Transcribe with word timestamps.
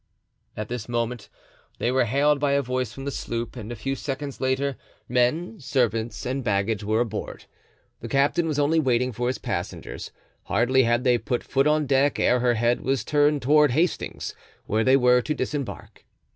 At 0.57 0.67
this 0.67 0.89
moment 0.89 1.29
they 1.77 1.91
were 1.91 2.05
hailed 2.05 2.39
by 2.39 2.53
a 2.53 2.63
voice 2.63 2.91
from 2.91 3.05
the 3.05 3.11
sloop 3.11 3.55
and 3.55 3.71
a 3.71 3.75
few 3.75 3.95
seconds 3.95 4.41
later 4.41 4.75
men, 5.07 5.59
servants 5.59 6.25
and 6.25 6.43
baggage 6.43 6.83
were 6.83 7.01
aboard. 7.01 7.45
The 7.99 8.07
captain 8.07 8.47
was 8.47 8.57
only 8.57 8.79
waiting 8.79 9.11
for 9.11 9.27
his 9.27 9.37
passengers; 9.37 10.09
hardly 10.45 10.81
had 10.85 11.03
they 11.03 11.19
put 11.19 11.43
foot 11.43 11.67
on 11.67 11.85
deck 11.85 12.17
ere 12.19 12.39
her 12.39 12.55
head 12.55 12.81
was 12.81 13.03
turned 13.03 13.43
towards 13.43 13.75
Hastings, 13.75 14.33
where 14.65 14.83
they 14.83 14.97
were 14.97 15.21
to 15.21 15.35
disembark. 15.35 16.03